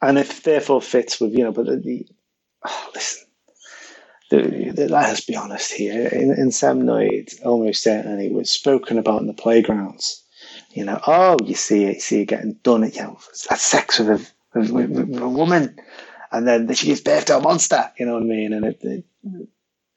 and 0.00 0.18
it 0.18 0.28
therefore 0.44 0.80
fits 0.80 1.20
with, 1.20 1.32
you 1.32 1.44
know, 1.44 1.52
but 1.52 1.66
the, 1.66 1.76
the 1.76 2.08
oh, 2.64 2.90
listen, 2.94 3.26
the, 4.30 4.72
the, 4.74 4.88
let's 4.88 5.24
be 5.24 5.36
honest 5.36 5.72
here. 5.72 6.06
In, 6.08 6.34
Inseminoid, 6.34 7.44
almost 7.44 7.82
certainly 7.82 8.26
it 8.26 8.32
was 8.32 8.50
spoken 8.50 8.98
about 8.98 9.20
in 9.20 9.26
the 9.26 9.34
playgrounds. 9.34 10.22
You 10.78 10.84
know, 10.84 11.00
oh, 11.06 11.36
you 11.44 11.54
see 11.54 11.84
it, 11.84 11.94
you 11.94 12.00
see 12.00 12.20
it 12.22 12.26
getting 12.26 12.54
done, 12.62 12.84
It, 12.84 12.94
you 12.94 13.02
know, 13.02 13.18
that's 13.48 13.62
sex 13.62 13.98
with 13.98 14.08
a, 14.08 14.58
with, 14.58 14.70
with, 14.70 14.90
with 14.90 15.22
a 15.22 15.28
woman. 15.28 15.76
And 16.30 16.46
then 16.46 16.72
she 16.74 16.86
gives 16.86 17.00
birth 17.00 17.26
to 17.26 17.38
a 17.38 17.40
monster, 17.40 17.90
you 17.98 18.06
know 18.06 18.14
what 18.14 18.22
I 18.22 18.26
mean? 18.26 18.52
And 18.52 18.64
it, 18.64 18.78
it 18.82 19.04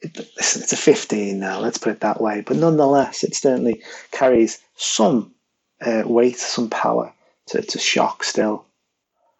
it, 0.02 0.18
listen, 0.38 0.64
it's 0.64 0.74
a 0.74 0.78
15 0.78 1.40
now, 1.40 1.60
let's 1.60 1.78
put 1.78 1.92
it 1.92 2.00
that 2.02 2.20
way. 2.20 2.42
But 2.42 2.58
nonetheless, 2.58 3.24
it 3.24 3.36
certainly 3.36 3.84
carries 4.12 4.60
some 4.76 5.34
uh, 5.80 6.04
weight, 6.06 6.38
some 6.38 6.70
power 6.70 7.14
to, 7.48 7.62
to 7.62 7.80
shock 7.80 8.24
still. 8.24 8.66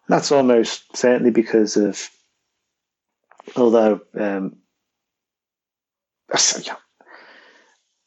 That's 0.08 0.30
almost 0.30 0.96
certainly 0.96 1.30
because 1.30 1.76
of, 1.76 2.08
although 3.56 4.00
um, 4.14 4.56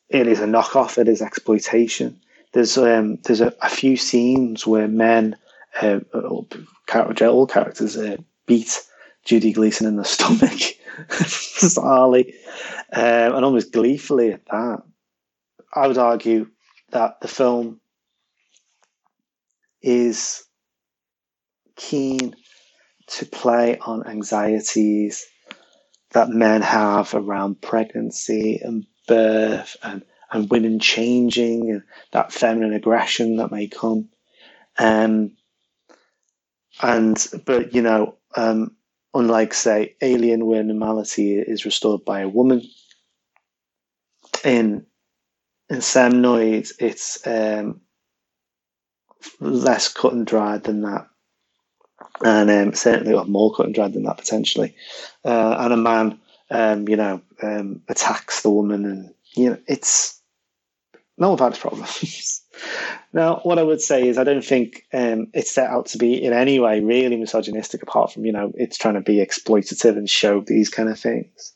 it 0.09 0.27
is 0.27 0.39
a 0.39 0.45
knockoff, 0.45 0.97
it 0.97 1.07
is 1.07 1.21
exploitation. 1.21 2.21
There's 2.55 2.77
um, 2.77 3.17
there's 3.25 3.41
a, 3.41 3.53
a, 3.61 3.67
few 3.67 3.97
scenes 3.97 4.65
where 4.65 4.87
men, 4.87 5.35
uh, 5.81 5.99
all 6.13 6.47
characters, 6.87 7.97
uh, 7.97 8.15
beat 8.45 8.81
Judy 9.25 9.53
Geeson 9.53 9.85
in 9.85 9.97
the 9.97 10.05
stomach 10.05 10.61
bizarrely, 11.09 12.33
um, 12.93 13.35
and 13.35 13.43
almost 13.43 13.73
gleefully 13.73 14.31
at 14.31 14.45
that. 14.45 14.83
I 15.73 15.87
would 15.87 15.97
argue 15.97 16.47
that 16.91 17.19
the 17.19 17.27
film 17.27 17.81
is 19.81 20.45
keen 21.75 22.37
to 23.07 23.25
play 23.25 23.79
on 23.79 24.07
anxieties 24.07 25.25
that 26.11 26.29
men 26.29 26.61
have 26.61 27.13
around 27.13 27.61
pregnancy 27.61 28.61
and 28.63 28.85
birth 29.09 29.75
and, 29.83 30.05
and 30.31 30.49
women 30.49 30.79
changing 30.79 31.71
and 31.71 31.83
that 32.11 32.31
feminine 32.31 32.73
aggression 32.73 33.37
that 33.37 33.51
may 33.51 33.67
come. 33.67 34.09
Um, 34.77 35.31
and, 36.81 37.27
but, 37.45 37.73
you 37.73 37.81
know, 37.81 38.15
um, 38.35 38.75
unlike, 39.13 39.53
say, 39.53 39.95
Alien, 40.01 40.45
where 40.45 40.63
normality 40.63 41.37
is 41.39 41.65
restored 41.65 42.03
by 42.05 42.19
a 42.21 42.29
woman. 42.29 42.61
In 44.43 44.85
Inseminoid, 45.71 46.71
it's 46.79 47.25
um, 47.25 47.81
less 49.39 49.91
cut 49.91 50.13
and 50.13 50.27
dried 50.27 50.63
than 50.65 50.81
that, 50.81 51.07
and 52.23 52.51
um, 52.51 52.73
certainly 52.75 53.15
well, 53.15 53.25
more 53.25 53.51
cut 53.51 53.65
and 53.65 53.73
dried 53.73 53.93
than 53.93 54.03
that 54.03 54.17
potentially. 54.19 54.75
Uh, 55.23 55.55
and 55.57 55.73
a 55.73 55.77
man, 55.77 56.19
um, 56.51 56.87
you 56.87 56.95
know, 56.95 57.21
um, 57.41 57.81
attacks 57.87 58.43
the 58.43 58.51
woman, 58.51 58.85
and 58.85 59.13
you 59.35 59.49
know, 59.51 59.57
it's 59.67 60.21
no 61.17 61.29
one 61.29 61.39
had 61.39 61.59
problems. 61.59 62.41
Now, 63.13 63.39
what 63.43 63.59
I 63.59 63.63
would 63.63 63.79
say 63.79 64.07
is, 64.07 64.17
I 64.17 64.25
don't 64.25 64.43
think 64.43 64.83
um, 64.93 65.27
it's 65.33 65.51
set 65.51 65.69
out 65.69 65.85
to 65.87 65.97
be 65.97 66.21
in 66.21 66.33
any 66.33 66.59
way 66.59 66.81
really 66.81 67.15
misogynistic, 67.15 67.81
apart 67.81 68.11
from 68.11 68.25
you 68.25 68.31
know 68.33 68.51
it's 68.55 68.77
trying 68.77 68.95
to 68.95 69.01
be 69.01 69.25
exploitative 69.25 69.97
and 69.97 70.09
show 70.09 70.41
these 70.41 70.69
kind 70.69 70.89
of 70.89 70.99
things. 70.99 71.53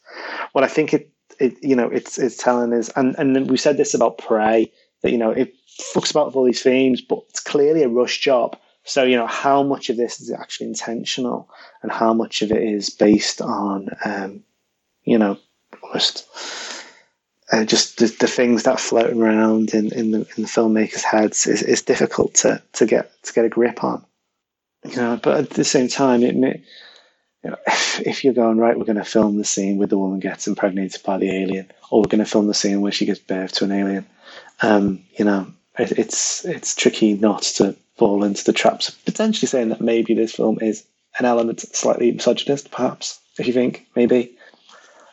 What 0.54 0.64
I 0.64 0.68
think 0.68 0.94
it, 0.94 1.12
it 1.38 1.58
you 1.62 1.76
know, 1.76 1.90
it's 1.90 2.18
it's 2.18 2.38
telling 2.38 2.72
is, 2.72 2.90
and 2.96 3.14
and 3.18 3.50
we 3.50 3.58
said 3.58 3.76
this 3.76 3.94
about 3.94 4.18
Prey 4.18 4.72
that 5.02 5.12
you 5.12 5.18
know 5.18 5.32
it 5.32 5.54
fucks 5.94 6.12
about 6.12 6.28
with 6.28 6.36
all 6.38 6.46
these 6.46 6.62
themes, 6.62 7.02
but 7.02 7.20
it's 7.30 7.42
clearly 7.42 7.84
a 7.84 7.90
rush 7.90 8.20
job. 8.20 8.58
So 8.86 9.04
you 9.04 9.18
know, 9.18 9.28
how 9.28 9.62
much 9.62 9.90
of 9.90 9.98
this 9.98 10.22
is 10.22 10.32
actually 10.32 10.68
intentional, 10.68 11.50
and 11.82 11.92
how 11.92 12.14
much 12.14 12.42
of 12.42 12.52
it 12.52 12.64
is 12.64 12.90
based 12.90 13.42
on, 13.42 13.90
um, 14.06 14.44
you 15.04 15.18
know, 15.18 15.38
almost 15.84 16.26
uh, 17.52 17.66
just 17.66 17.98
the, 17.98 18.08
the, 18.20 18.28
things 18.28 18.64
that 18.64 18.80
float 18.80 19.12
around 19.12 19.74
in, 19.74 19.92
in 19.94 20.12
the 20.12 20.20
in 20.20 20.44
the 20.44 20.50
filmmakers' 20.50 21.02
heads 21.02 21.48
is, 21.48 21.64
is 21.64 21.82
difficult 21.82 22.36
to, 22.36 22.62
to 22.74 22.86
get 22.86 23.12
to 23.24 23.34
get 23.34 23.46
a 23.46 23.50
grip 23.50 23.84
on. 23.84 24.06
You 24.86 24.96
know, 24.96 25.20
but 25.22 25.38
at 25.38 25.50
the 25.52 25.64
same 25.64 25.88
time, 25.88 26.24
it 26.24 26.36
may, 26.36 26.62
you 27.44 27.50
know, 27.50 27.58
if, 27.66 28.02
if 28.06 28.24
you're 28.24 28.34
going 28.34 28.58
right, 28.58 28.78
we're 28.78 28.86
going 28.86 28.98
to 28.98 29.04
film 29.04 29.38
the 29.38 29.46
scene 29.46 29.78
where 29.78 29.88
the 29.88 29.98
woman 29.98 30.20
gets 30.20 30.48
impregnated 30.48 31.02
by 31.04 31.18
the 31.18 31.32
alien, 31.32 31.72
or 31.90 32.02
we're 32.02 32.08
going 32.08 32.24
to 32.24 32.30
film 32.30 32.48
the 32.48 32.54
scene 32.54 32.82
where 32.82 32.92
she 32.92 33.06
gives 33.06 33.20
birth 33.20 33.54
to 33.54 33.66
an 33.66 33.72
alien. 33.72 34.06
Um, 34.62 35.04
you 35.18 35.26
know, 35.26 35.48
it, 35.78 35.98
it's 35.98 36.46
it's 36.46 36.76
tricky 36.76 37.16
not 37.16 37.42
to 37.44 37.76
fall 37.98 38.24
into 38.24 38.44
the 38.44 38.54
traps 38.54 38.90
of 38.90 39.06
potentially 39.06 39.48
saying 39.48 39.70
that 39.70 39.82
maybe 39.82 40.14
this 40.14 40.36
film 40.36 40.60
is 40.62 40.86
an 41.18 41.26
element 41.26 41.62
slightly 41.76 42.12
misogynist, 42.12 42.72
perhaps. 42.72 43.20
If 43.38 43.48
you 43.48 43.54
think 43.54 43.88
maybe, 43.96 44.38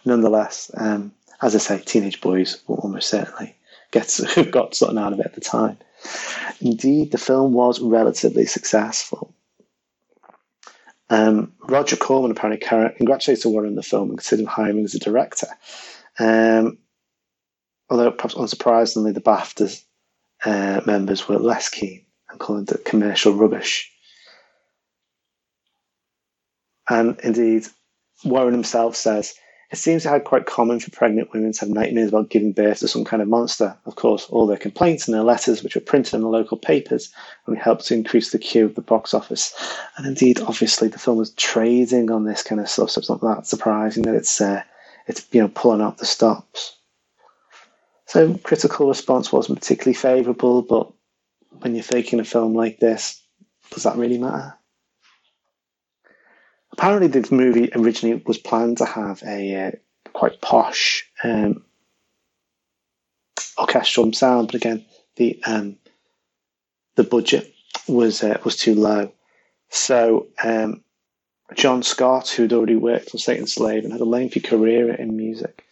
nonetheless, 0.04 0.70
um, 0.76 1.12
as 1.42 1.54
I 1.54 1.58
say, 1.58 1.78
teenage 1.80 2.20
boys 2.20 2.62
will 2.66 2.76
almost 2.76 3.08
certainly 3.08 3.56
get 3.90 4.20
got 4.50 4.74
something 4.74 4.98
out 4.98 5.12
of 5.12 5.20
it 5.20 5.26
at 5.26 5.34
the 5.34 5.40
time. 5.40 5.78
Indeed, 6.60 7.12
the 7.12 7.18
film 7.18 7.52
was 7.52 7.80
relatively 7.80 8.46
successful. 8.46 9.34
Um, 11.08 11.52
Roger 11.60 11.96
Corman 11.96 12.32
apparently 12.32 12.66
congratulated 12.96 13.46
Warren 13.46 13.70
on 13.70 13.74
the 13.76 13.82
film 13.82 14.10
and 14.10 14.18
considered 14.18 14.46
hiring 14.46 14.78
him 14.78 14.84
as 14.84 14.94
a 14.94 14.98
director. 14.98 15.46
Um, 16.18 16.78
although 17.88 18.10
perhaps 18.10 18.34
unsurprisingly, 18.34 19.14
the 19.14 19.20
BAFTA 19.20 19.82
uh, 20.44 20.80
members 20.84 21.28
were 21.28 21.38
less 21.38 21.68
keen 21.68 22.04
and 22.28 22.40
called 22.40 22.70
it 22.72 22.84
commercial 22.84 23.34
rubbish. 23.34 23.90
And 26.88 27.18
indeed, 27.22 27.66
Warren 28.24 28.52
himself 28.52 28.96
says 28.96 29.34
it 29.70 29.76
seems 29.76 30.04
to 30.04 30.08
have 30.08 30.24
quite 30.24 30.46
common 30.46 30.78
for 30.78 30.90
pregnant 30.90 31.32
women 31.32 31.52
to 31.52 31.60
have 31.60 31.68
nightmares 31.68 32.10
about 32.10 32.30
giving 32.30 32.52
birth 32.52 32.78
to 32.80 32.88
some 32.88 33.04
kind 33.04 33.20
of 33.20 33.28
monster. 33.28 33.76
Of 33.84 33.96
course, 33.96 34.26
all 34.30 34.46
their 34.46 34.56
complaints 34.56 35.08
and 35.08 35.14
their 35.14 35.24
letters, 35.24 35.62
which 35.62 35.74
were 35.74 35.80
printed 35.80 36.14
in 36.14 36.20
the 36.20 36.28
local 36.28 36.56
papers, 36.56 37.12
only 37.48 37.60
helped 37.60 37.86
to 37.86 37.94
increase 37.94 38.30
the 38.30 38.38
queue 38.38 38.64
of 38.64 38.76
the 38.76 38.80
box 38.80 39.12
office. 39.12 39.52
And 39.96 40.06
indeed, 40.06 40.40
obviously, 40.40 40.86
the 40.86 41.00
film 41.00 41.18
was 41.18 41.32
trading 41.32 42.12
on 42.12 42.24
this 42.24 42.44
kind 42.44 42.60
of 42.60 42.70
stuff, 42.70 42.90
so 42.90 43.00
it's 43.00 43.10
not 43.10 43.20
that 43.22 43.46
surprising 43.46 44.04
that 44.04 44.14
it's 44.14 44.40
uh, 44.40 44.62
it's 45.08 45.26
you 45.32 45.40
know 45.40 45.48
pulling 45.48 45.82
out 45.82 45.98
the 45.98 46.06
stops. 46.06 46.76
So 48.06 48.34
critical 48.38 48.86
response 48.86 49.32
wasn't 49.32 49.58
particularly 49.58 49.94
favourable, 49.94 50.62
but 50.62 50.92
when 51.58 51.74
you're 51.74 51.82
faking 51.82 52.20
a 52.20 52.24
film 52.24 52.54
like 52.54 52.78
this, 52.78 53.20
does 53.70 53.82
that 53.82 53.96
really 53.96 54.18
matter? 54.18 54.54
Apparently 56.76 57.08
the 57.08 57.34
movie 57.34 57.70
originally 57.74 58.22
was 58.26 58.38
planned 58.38 58.78
to 58.78 58.84
have 58.84 59.22
a 59.24 59.66
uh, 59.66 59.70
quite 60.12 60.40
posh 60.40 61.08
um, 61.24 61.64
orchestral 63.58 64.12
sound, 64.12 64.48
but 64.48 64.56
again, 64.56 64.84
the 65.16 65.40
um, 65.44 65.76
the 66.96 67.04
budget 67.04 67.52
was 67.88 68.22
uh, 68.22 68.38
was 68.44 68.56
too 68.56 68.74
low. 68.74 69.10
So 69.70 70.28
um, 70.42 70.84
John 71.54 71.82
Scott, 71.82 72.28
who'd 72.28 72.52
already 72.52 72.76
worked 72.76 73.14
on 73.14 73.20
Satan's 73.20 73.54
Slave 73.54 73.84
and 73.84 73.92
had 73.92 74.02
a 74.02 74.06
lengthy 74.06 74.40
career 74.40 74.94
in 74.94 75.16
music, 75.16 75.64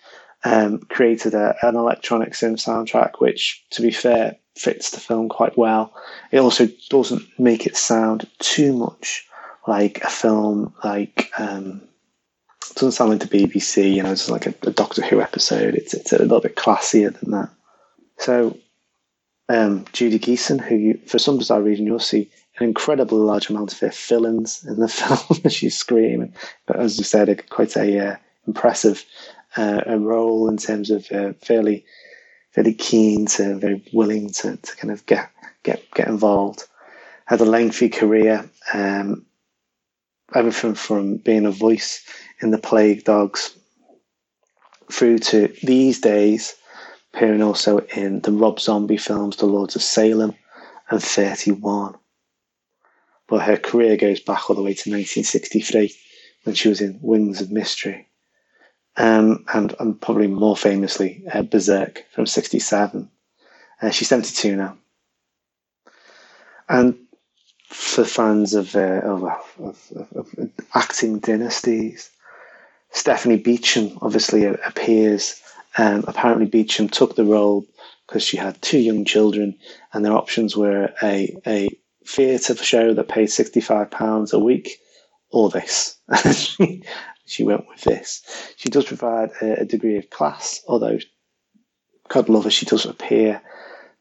um, 0.42 0.78
created 0.78 1.34
a, 1.34 1.54
an 1.62 1.76
electronic 1.76 2.32
synth 2.32 2.64
soundtrack, 2.64 3.20
which, 3.20 3.64
to 3.70 3.82
be 3.82 3.90
fair, 3.90 4.37
fits 4.56 4.90
the 4.90 5.00
film 5.00 5.28
quite 5.28 5.58
well. 5.58 5.92
It 6.30 6.38
also 6.38 6.68
doesn't 6.88 7.25
make 7.38 7.66
it 7.66 7.76
sound 7.76 8.26
too 8.38 8.73
much 8.73 9.26
like 9.66 10.02
a 10.04 10.11
film 10.11 10.75
like 10.83 11.30
um, 11.38 11.83
doesn't 12.75 12.92
sound 12.92 13.11
like 13.11 13.21
the 13.21 13.38
BBC, 13.38 13.94
you 13.94 14.02
know, 14.02 14.12
it's 14.12 14.30
like 14.30 14.47
a, 14.47 14.54
a, 14.62 14.71
Doctor 14.71 15.02
Who 15.02 15.21
episode. 15.21 15.75
It's 15.75 15.94
it's 15.94 16.12
a 16.12 16.18
little 16.18 16.40
bit 16.40 16.56
classier 16.56 17.18
than 17.18 17.30
that. 17.33 17.50
So 18.18 18.59
um, 19.49 19.85
Judy 19.92 20.18
Geeson, 20.18 20.61
who 20.61 20.76
you, 20.76 21.00
for 21.06 21.18
some 21.18 21.38
bizarre 21.38 21.62
reason 21.62 21.87
you'll 21.87 21.99
see 21.99 22.30
an 22.59 22.66
incredibly 22.66 23.18
large 23.18 23.50
amount 23.50 23.73
of 23.73 23.80
her 23.80 23.90
fill-ins 23.90 24.64
in 24.64 24.78
the 24.78 24.88
film. 24.88 25.40
As 25.44 25.52
she's 25.52 25.76
screaming, 25.76 26.35
but 26.66 26.77
as 26.77 26.98
you 26.98 27.05
said, 27.05 27.48
quite 27.50 27.77
a 27.77 28.12
uh, 28.12 28.16
impressive 28.46 29.05
uh, 29.57 29.83
a 29.87 29.98
role 29.98 30.48
in 30.48 30.57
terms 30.57 30.90
of 30.90 31.11
uh, 31.12 31.33
fairly 31.35 31.85
fairly 32.53 32.74
keen 32.74 33.27
to 33.27 33.57
very 33.57 33.83
willing 33.92 34.31
to, 34.31 34.57
to 34.57 34.77
kind 34.77 34.92
of 34.92 35.05
get 35.07 35.31
get 35.62 35.83
get 35.94 36.09
involved. 36.09 36.64
Had 37.27 37.40
a 37.40 37.46
lengthy 37.46 37.88
career. 37.88 38.48
Um, 38.72 39.24
everything 40.32 40.74
from 40.74 41.16
being 41.16 41.46
a 41.46 41.50
voice 41.50 42.04
in 42.40 42.50
the 42.50 42.58
Plague 42.58 43.04
Dogs 43.04 43.56
through 44.90 45.18
to 45.18 45.52
these 45.62 46.00
days 46.00 46.54
appearing 47.12 47.42
also 47.42 47.78
in 47.78 48.20
the 48.20 48.32
Rob 48.32 48.58
Zombie 48.58 48.96
films, 48.96 49.37
The 49.37 49.46
Lords 49.46 49.76
of 49.76 49.82
Salem 49.82 50.34
and 50.90 51.02
31. 51.02 51.94
But 53.28 53.42
her 53.42 53.56
career 53.56 53.96
goes 53.96 54.20
back 54.20 54.50
all 54.50 54.56
the 54.56 54.62
way 54.62 54.74
to 54.74 54.90
1963 54.90 55.94
when 56.42 56.54
she 56.54 56.68
was 56.68 56.80
in 56.80 56.98
Wings 57.00 57.40
of 57.40 57.50
Mystery. 57.50 58.08
Um, 58.96 59.44
and, 59.52 59.74
and 59.80 60.00
probably 60.00 60.28
more 60.28 60.56
famously, 60.56 61.24
uh, 61.32 61.42
Berserk 61.42 62.04
from 62.12 62.26
67. 62.26 63.10
Uh, 63.80 63.90
she's 63.90 64.08
72 64.08 64.56
now. 64.56 64.76
And 66.68 66.96
for 67.74 68.04
fans 68.04 68.54
of, 68.54 68.76
uh, 68.76 69.00
of, 69.02 69.24
of, 69.58 69.92
of, 70.14 70.50
acting 70.74 71.18
dynasties. 71.18 72.08
Stephanie 72.92 73.37
Beacham 73.37 73.98
obviously 74.00 74.44
appears. 74.44 75.42
Um, 75.76 76.04
apparently, 76.06 76.46
Beacham 76.46 76.88
took 76.88 77.16
the 77.16 77.24
role 77.24 77.66
because 78.06 78.22
she 78.22 78.37
had 78.37 78.62
two 78.62 78.78
young 78.78 79.04
children, 79.04 79.58
and 79.92 80.04
their 80.04 80.12
options 80.12 80.56
were 80.56 80.94
a, 81.02 81.37
a 81.46 81.68
theatre 82.06 82.54
show 82.54 82.94
that 82.94 83.08
paid 83.08 83.28
£65 83.28 84.32
a 84.32 84.38
week 84.38 84.78
or 85.30 85.50
this. 85.50 85.96
she 87.26 87.42
went 87.42 87.68
with 87.68 87.80
this. 87.82 88.22
She 88.56 88.68
does 88.68 88.84
provide 88.84 89.30
a, 89.42 89.62
a, 89.62 89.64
degree 89.64 89.96
of 89.96 90.10
class, 90.10 90.62
although, 90.68 90.98
God 92.08 92.28
love 92.28 92.44
her, 92.44 92.50
she 92.50 92.66
does 92.66 92.87
appear 92.87 93.42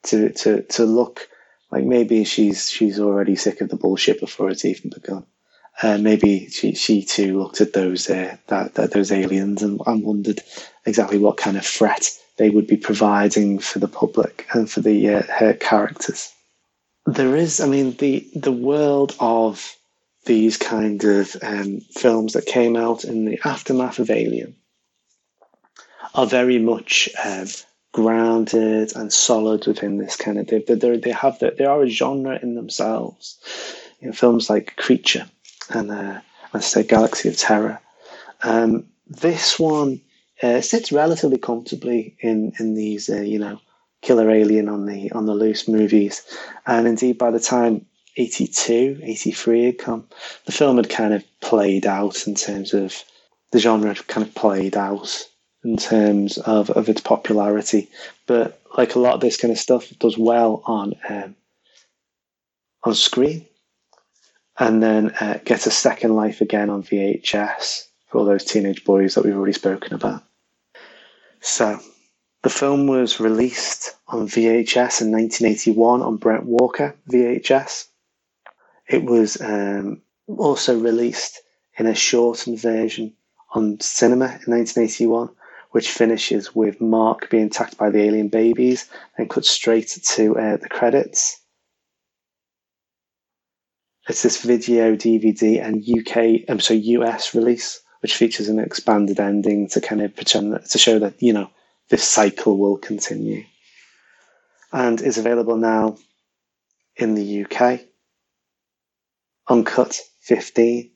to, 0.04 0.30
to, 0.32 0.62
to 0.62 0.86
look 0.86 1.28
like 1.74 1.86
maybe 1.86 2.24
she's 2.24 2.70
she's 2.70 3.00
already 3.00 3.36
sick 3.36 3.60
of 3.60 3.70
the 3.70 3.76
bullshit 3.76 4.20
before 4.20 4.52
it's 4.52 4.64
even 4.64 4.92
begun. 4.92 5.26
Uh, 5.82 5.98
maybe 5.98 6.48
she 6.50 6.76
she 6.76 7.02
too 7.04 7.40
looked 7.40 7.62
at 7.62 7.74
those 7.74 8.08
uh, 8.12 8.38
that, 8.46 8.76
that 8.76 8.92
those 8.92 9.12
aliens 9.12 9.64
and, 9.64 9.82
and 9.88 10.04
wondered 10.04 10.40
exactly 10.86 11.18
what 11.18 11.38
kind 11.38 11.58
of 11.58 11.66
threat 11.66 12.12
they 12.38 12.52
would 12.52 12.68
be 12.68 12.78
providing 12.78 13.58
for 13.58 13.80
the 13.80 13.88
public 13.88 14.46
and 14.54 14.70
for 14.70 14.82
the 14.82 15.16
uh, 15.16 15.24
her 15.24 15.54
characters. 15.54 16.32
There 17.08 17.36
is, 17.36 17.60
I 17.60 17.66
mean, 17.66 17.94
the 17.94 18.30
the 18.36 18.52
world 18.52 19.16
of 19.20 19.76
these 20.26 20.58
kind 20.58 21.04
of 21.04 21.36
um, 21.42 21.80
films 21.80 22.34
that 22.34 22.46
came 22.46 22.76
out 22.76 23.04
in 23.04 23.26
the 23.26 23.40
aftermath 23.44 23.98
of 23.98 24.12
Alien 24.12 24.56
are 26.14 26.28
very 26.28 26.60
much 26.60 27.10
um, 27.26 27.48
grounded 27.94 28.96
and 28.96 29.14
solid 29.14 29.66
within 29.66 29.98
this 29.98 30.18
kind 30.18 30.38
of 30.38 30.48
they 30.48 30.60
they 30.60 31.12
have 31.12 31.40
they 31.40 31.64
are 31.64 31.84
a 31.84 31.88
genre 31.90 32.38
in 32.42 32.56
themselves. 32.56 33.40
You 34.02 34.08
know, 34.08 34.14
films 34.14 34.50
like 34.50 34.76
Creature 34.76 35.28
and 35.70 35.92
uh, 35.92 36.20
I 36.54 36.60
say 36.60 36.84
Galaxy 36.84 37.30
of 37.30 37.38
Terror. 37.38 37.80
Um, 38.44 38.86
this 39.08 39.58
one 39.58 40.02
uh, 40.42 40.60
sits 40.62 40.92
relatively 40.92 41.38
comfortably 41.38 42.18
in 42.20 42.54
in 42.60 42.76
these 42.76 43.10
uh, 43.10 43.22
you 43.22 43.40
know 43.40 43.62
killer 44.02 44.30
alien 44.30 44.68
on 44.68 44.86
the 44.86 45.12
on 45.14 45.26
the 45.26 45.36
loose 45.36 45.68
movies, 45.68 46.24
and 46.66 46.88
indeed 46.88 47.18
by 47.18 47.32
the 47.32 47.40
time 47.40 47.86
82, 48.18 49.00
83 49.02 49.64
had 49.64 49.78
come, 49.78 50.08
the 50.46 50.52
film 50.52 50.78
had 50.78 50.90
kind 50.90 51.14
of 51.14 51.24
played 51.42 51.86
out 51.86 52.28
in 52.28 52.36
terms 52.36 52.74
of 52.74 53.04
the 53.52 53.60
genre 53.60 53.88
had 53.88 54.08
kind 54.08 54.26
of 54.28 54.36
played 54.36 54.76
out 54.78 55.28
in 55.64 55.78
terms 55.78 56.38
of, 56.38 56.70
of 56.70 56.90
its 56.90 57.02
popularity. 57.02 57.90
But 58.28 58.60
like 58.78 58.96
a 58.96 59.00
lot 59.00 59.16
of 59.16 59.22
this 59.22 59.38
kind 59.38 59.52
of 59.52 59.58
stuff, 59.58 59.90
does 60.00 60.18
well 60.18 60.62
on 60.66 60.94
um, 61.08 61.36
on 62.84 62.96
screen, 62.96 63.46
and 64.58 64.84
then 64.84 65.12
uh, 65.12 65.40
gets 65.46 65.68
a 65.68 65.72
second 65.72 66.16
life 66.16 66.42
again 66.42 66.70
on 66.70 66.84
VHS 66.84 67.88
for 68.08 68.20
all 68.20 68.26
those 68.26 68.44
teenage 68.44 68.84
boys 68.84 69.16
that 69.16 69.24
we've 69.24 69.36
already 69.36 69.54
spoken 69.54 69.94
about. 69.94 70.24
So, 71.40 71.80
the 72.42 72.50
film 72.50 72.88
was 72.88 73.20
released 73.20 73.96
on 74.08 74.28
VHS 74.28 75.02
in 75.02 75.12
1981 75.12 76.02
on 76.02 76.18
Brent 76.18 76.46
Walker 76.46 76.96
VHS. 77.10 77.88
It 78.88 79.04
was 79.04 79.40
um, 79.42 80.02
also 80.28 80.78
released 80.78 81.42
in 81.78 81.86
a 81.86 81.96
shortened 81.96 82.60
version 82.60 83.14
on 83.54 83.80
cinema 83.80 84.26
in 84.26 84.54
1981 84.54 85.30
which 85.74 85.90
finishes 85.90 86.54
with 86.54 86.80
Mark 86.80 87.32
being 87.32 87.48
attacked 87.48 87.78
by 87.78 87.90
the 87.90 88.00
alien 88.00 88.28
babies 88.28 88.88
and 89.18 89.28
cuts 89.28 89.50
straight 89.50 89.88
to 89.88 90.38
uh, 90.38 90.58
the 90.58 90.70
credits. 90.70 91.42
It's 94.08 94.22
this 94.22 94.44
video, 94.46 94.96
DVD, 94.96 95.66
and 95.66 95.84
UK, 95.84 96.48
um, 96.48 96.60
so 96.60 96.76
US 96.76 97.34
release, 97.34 97.82
which 98.02 98.16
features 98.16 98.50
an 98.50 98.60
expanded 98.60 99.20
ending 99.20 99.68
to 99.70 99.82
kind 99.82 100.04
of 100.04 100.16
pretend 100.16 100.54
that, 100.54 100.66
to 100.70 100.78
show 100.78 101.00
that 101.00 101.16
you 101.24 101.34
know 101.34 101.50
this 101.90 102.04
cycle 102.04 102.60
will 102.60 102.78
continue, 102.78 103.44
and 104.72 105.02
is 105.02 105.18
available 105.18 105.58
now 105.58 105.98
in 106.98 107.16
the 107.16 107.46
UK. 107.46 107.80
Uncut 109.50 110.00
15 110.22 110.92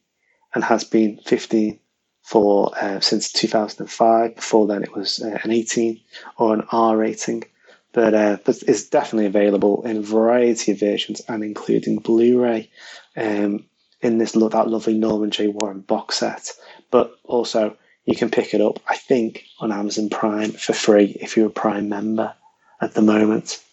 and 0.53 0.63
has 0.63 0.83
been 0.83 1.17
15 1.25 1.79
for 2.27 2.73
uh, 2.81 2.99
since 2.99 3.31
2005. 3.31 4.35
Before 4.35 4.67
then, 4.67 4.83
it 4.83 4.93
was 4.93 5.21
uh, 5.21 5.39
an 5.43 5.51
18 5.51 6.01
or 6.37 6.53
an 6.53 6.63
R 6.73 6.97
rating, 6.97 7.45
but 7.93 8.13
uh, 8.13 8.37
but 8.43 8.61
it's 8.67 8.89
definitely 8.89 9.27
available 9.27 9.83
in 9.83 9.97
a 9.97 10.01
variety 10.01 10.73
of 10.73 10.79
versions 10.79 11.21
and 11.29 11.41
including 11.41 11.99
Blu-ray. 11.99 12.69
Um, 13.15 13.63
in 14.01 14.17
this 14.19 14.33
that 14.33 14.67
lovely 14.67 14.95
Norman 14.95 15.31
J. 15.31 15.47
Warren 15.47 15.79
box 15.79 16.17
set, 16.17 16.51
but 16.91 17.15
also 17.23 17.77
you 18.05 18.15
can 18.15 18.29
pick 18.29 18.53
it 18.53 18.61
up, 18.61 18.79
I 18.87 18.95
think, 18.95 19.45
on 19.59 19.71
Amazon 19.71 20.09
Prime 20.09 20.51
for 20.51 20.73
free 20.73 21.17
if 21.19 21.35
you're 21.35 21.47
a 21.47 21.61
Prime 21.65 21.89
member 21.89 22.35
at 22.79 22.93
the 22.93 23.01
moment. 23.01 23.63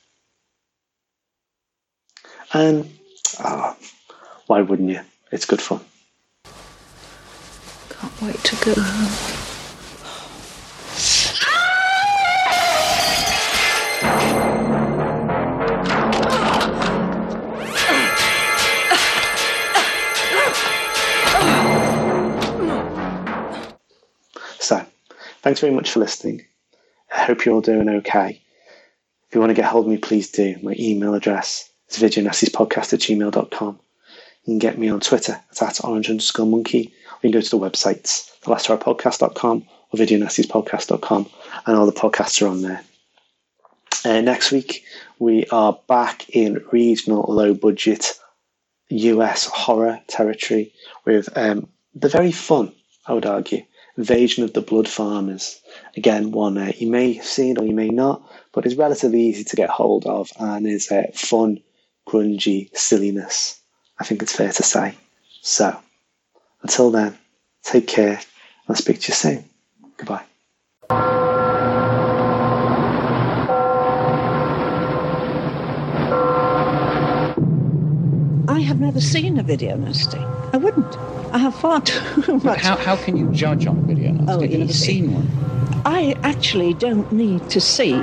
And 2.52 2.90
oh, 3.40 3.76
why 4.46 4.62
wouldn't 4.62 4.90
you? 4.90 5.00
It's 5.30 5.44
good 5.44 5.60
fun. 5.60 5.80
Can't 8.04 8.22
wait 8.22 8.44
to 8.44 8.56
go 8.56 8.74
home. 8.76 9.08
So, 24.60 24.84
thanks 25.40 25.60
very 25.60 25.72
much 25.72 25.90
for 25.90 26.00
listening. 26.00 26.44
I 27.10 27.22
hope 27.22 27.46
you're 27.46 27.54
all 27.54 27.62
doing 27.62 27.88
okay. 27.88 28.42
If 29.28 29.34
you 29.34 29.40
want 29.40 29.48
to 29.48 29.54
get 29.54 29.64
hold 29.64 29.86
of 29.86 29.90
me, 29.90 29.96
please 29.96 30.30
do. 30.30 30.56
My 30.62 30.74
email 30.78 31.14
address 31.14 31.70
is 31.88 31.96
videonastiespodcast 32.02 32.92
at 32.92 33.00
gmail.com. 33.00 33.80
You 34.44 34.52
can 34.52 34.58
get 34.58 34.76
me 34.76 34.90
on 34.90 35.00
Twitter 35.00 35.40
at, 35.50 35.62
at 35.62 35.82
orange 35.82 36.10
underscore 36.10 36.44
monkey, 36.44 36.92
you 37.24 37.30
can 37.30 37.40
go 37.40 37.42
to 37.42 37.56
the 37.56 37.58
websites, 37.58 38.30
thelasthourpodcast.com 38.42 39.64
or 39.90 39.98
videonastiespodcast.com, 39.98 41.26
and 41.66 41.76
all 41.76 41.87
the 41.87 41.92
podcasts 41.92 42.42
are 42.42 42.48
on 42.48 42.60
there. 42.60 42.84
Uh, 44.04 44.20
next 44.20 44.52
week, 44.52 44.84
we 45.18 45.46
are 45.46 45.78
back 45.88 46.28
in 46.28 46.62
regional 46.70 47.24
low 47.26 47.54
budget 47.54 48.20
US 48.90 49.46
horror 49.46 50.02
territory 50.06 50.74
with 51.06 51.30
um, 51.38 51.66
the 51.94 52.10
very 52.10 52.30
fun, 52.30 52.72
I 53.06 53.14
would 53.14 53.24
argue, 53.24 53.64
Invasion 53.96 54.44
of 54.44 54.52
the 54.52 54.60
Blood 54.60 54.87
Farmers. 54.88 55.62
Again, 55.96 56.30
one 56.30 56.58
uh, 56.58 56.72
you 56.76 56.90
may 56.90 57.14
have 57.14 57.24
seen 57.24 57.56
or 57.56 57.64
you 57.64 57.74
may 57.74 57.88
not, 57.88 58.22
but 58.52 58.66
is 58.66 58.76
relatively 58.76 59.22
easy 59.22 59.44
to 59.44 59.56
get 59.56 59.70
hold 59.70 60.04
of 60.04 60.30
and 60.38 60.66
is 60.66 60.92
uh, 60.92 61.04
fun, 61.14 61.62
grungy 62.06 62.68
silliness. 62.76 63.58
I 63.98 64.04
think 64.04 64.20
it's 64.20 64.37
fair 64.37 64.52
to 64.52 64.62
say. 64.62 64.94
So, 65.40 65.74
until 66.64 66.90
then, 66.90 67.16
take 67.62 67.87
care. 67.87 68.20
I'll 68.68 68.74
speak 68.74 69.00
to 69.03 69.09
you 69.09 69.14
soon. 69.14 69.44
Goodbye. 69.98 70.24
I 78.46 78.61
have 78.61 78.81
never 78.81 79.00
seen 79.00 79.38
a 79.38 79.42
video 79.42 79.77
nasty. 79.77 80.18
I 80.53 80.57
wouldn't. 80.59 80.96
I 81.33 81.38
have 81.38 81.55
far 81.55 81.81
too 81.81 82.38
much. 82.44 82.61
How, 82.61 82.77
how 82.77 82.96
can 82.96 83.16
you 83.16 83.31
judge 83.33 83.66
on 83.66 83.79
a 83.79 83.83
video 83.83 84.12
nasty? 84.12 84.33
Oh, 84.33 84.42
You've 84.42 84.53
you 84.53 84.59
never 84.59 84.72
seen 84.72 85.12
one? 85.12 85.29
I 85.87 86.14
actually 86.22 86.74
don't 86.74 87.11
need 87.12 87.48
to 87.50 87.61
see 87.61 87.94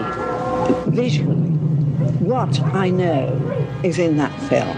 visually 0.87 1.49
what 2.19 2.59
I 2.75 2.89
know 2.89 3.27
is 3.83 3.97
in 3.99 4.17
that 4.17 4.33
film. 4.49 4.77